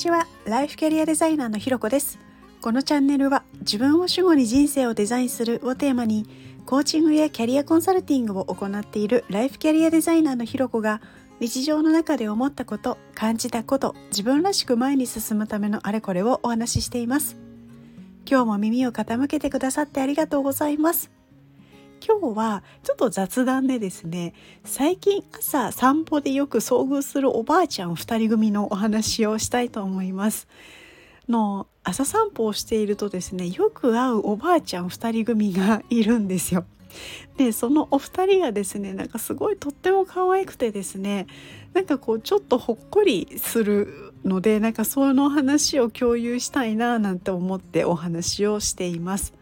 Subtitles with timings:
[0.00, 0.26] ちは。
[0.46, 2.18] ライフキャリアデザイナーのひろこです。
[2.62, 6.26] このチャンネルは自分を主語に人生をデザインするをテーマに
[6.64, 11.02] コーチングやキャリアコンサルティングを行っているライフキャリアデザイナーのひろこが
[11.38, 17.36] 日常の中で思ったこと感じたこと自分らしく前に進むためのあれこれをお話ししています。
[18.26, 21.10] 今日も耳を傾けてくださってありがとうございます。
[22.04, 30.48] 今日はちょっと雑談でですね最近朝散歩でよく遭遇するおばあちゃん2人組のお話をしたいと思います。
[31.28, 36.64] の朝散歩をしているとですねよく会うおばあちゃん2人組がいるんですよ。
[37.36, 41.26] でそのお二人がですねなんかすごいとっても可愛くてですね
[41.72, 49.39] なんかこうちょっとほっこりするのでなんかその話を共有したいななんて思ってお話をしています。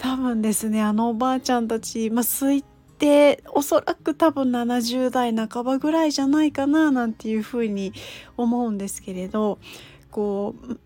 [0.00, 2.64] 多分ですねあのおばあちゃんたち、まあ、推
[2.98, 7.92] 定おそらく多分70代半ばぐらいじゃないかななんていうふうに
[8.38, 9.58] 思うんですけれど
[10.10, 10.78] こう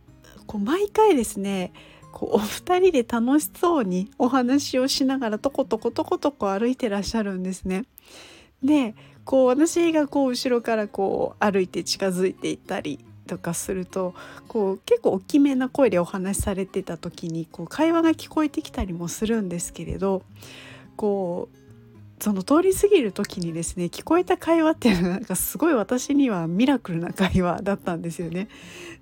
[0.48, 1.72] こう毎回ですね
[2.10, 7.84] こうお二人で楽しそうにお話をしながらとことことことこ歩いてらっしゃるんですね。
[8.64, 14.14] でこう私がこう後ろからこう歩いて近づいていったりとかすると
[14.48, 20.22] こう結構大きめな声でお話しされてた時にこう会話が聞こえてきたりもするんですけれど
[20.96, 21.64] こう
[22.22, 28.48] その通り過ぎる時にですね聞こえた会話っていうのはなんかすごい私にはミラクルな会話だったんですよね。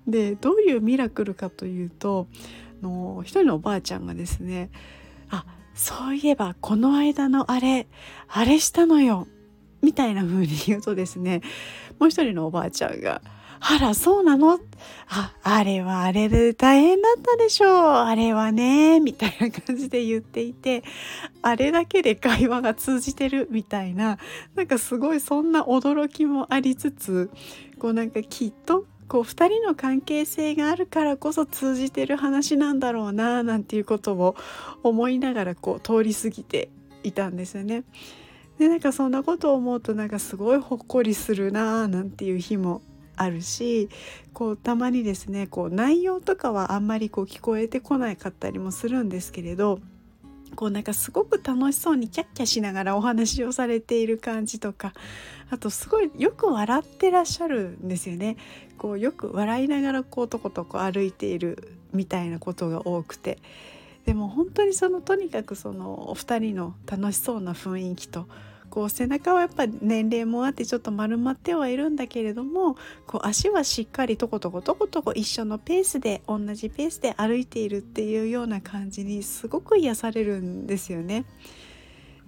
[0.07, 2.27] でどういうミラクルかというと
[2.81, 4.69] の一人のおばあちゃんがですね
[5.29, 7.87] あそういえばこの間のあれ
[8.27, 9.27] あれしたのよ
[9.83, 11.41] みたいな風に言うとですね
[11.99, 13.21] もう一人のおばあちゃんが
[13.65, 14.59] あら、そうなの？
[15.07, 17.69] あ、あれはあれで大変だったでしょう。
[17.69, 20.83] あれはね、みたいな感じで言っていて、
[21.41, 24.17] あれだけで会話が通じてるみたいな、
[24.55, 27.31] なんかすごいそんな驚きもありつつ、
[27.79, 34.35] こうなんかきっとこう2人の関係性があるからこそ通じてる話なんだろうななんていうことを
[34.83, 36.67] 思いながらこう通り過ぎて
[37.03, 37.83] いたんですよね。
[38.59, 42.81] でなんかそんなことを思うとなんかすごいほっこりするなーなんていう日も
[43.15, 43.89] あるし
[44.33, 49.79] こうたまにですねこう内容とかはあんまりこう聞こえてこなかったりもするんですけれど
[50.55, 54.93] こうなんかすごく楽しそうにキャッキャしながらお話をされている感じとか
[55.49, 58.37] あとすごいよく笑ってらっしゃるんですよね。
[58.77, 63.37] こうよく笑いながらこうとことこ歩いているみたいなことが多くて
[64.05, 68.27] でも本当にそのとにかくそのお二人の楽しそうな雰囲気と
[68.73, 72.75] こう背中はやっぱ年齢もあってちょっと丸まってはいるんだけれども
[73.05, 81.25] こう足はしっかりとことことことこ一緒のペースで同じペースで歩いているっていうような感じにすごく癒されるんですよね。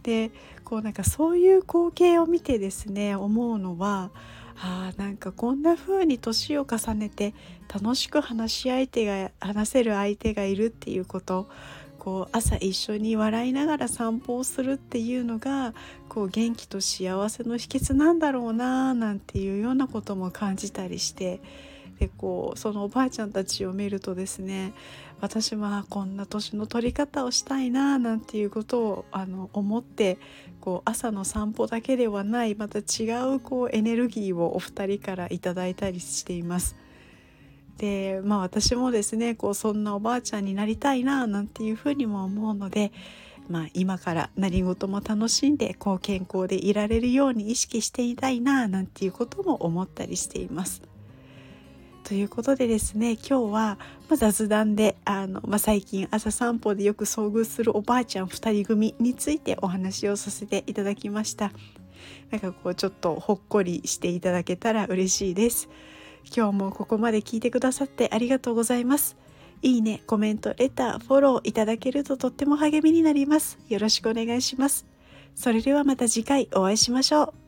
[0.03, 0.29] で
[0.63, 4.11] こうなんかそういう光景を見てですね思うのは
[4.57, 7.33] あなんかこんな風に年を重ねて
[7.73, 11.49] 楽しく話し相手が話せる相手がいるっていうこと。
[11.97, 15.73] こう朝一緒に笑いながら散歩をするっていうのが
[16.07, 21.41] こう元気と幸せの秘訣なんだろうななんていうようなことも感じたりして。
[21.99, 24.73] でこうそのおばあちゃんたちを見るとですね
[25.21, 30.17] 私はこんな年の取り方をしたいななんていうことをあの思って
[30.59, 36.75] こう朝の散歩だけではないまた違うこうエネルギーをお二人からいただいたりしています。
[37.77, 42.93] でまあ私もですねこうそんなおばあちゃんになりたいななんていうふうにも思うので、
[43.49, 50.94] まあ、今から何事も楽しんでこう健康でいられるように意識していたいななんていうことも思ったりしています。
[52.05, 61.51] ということでですね今日は、まあ、雑談であの、まあ、最近朝散歩でよく遭遇するおばあちゃん2人組についてお話をさせていただきました。
[62.29, 65.67] なんかこうちょっとほっこりしていただけたら嬉しいです。
[66.35, 69.17] 今日もここまで聞いてくださってありがとうございます。
[69.63, 73.57] いいね、コメント、レター、フォローいただけるととっても励みになります。
[73.67, 74.85] よろしくお願いします。
[75.33, 77.44] それではまた次回お会いしましょう。